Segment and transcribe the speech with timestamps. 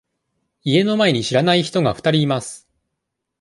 [0.63, 2.67] 家の前に知らない人が二人います。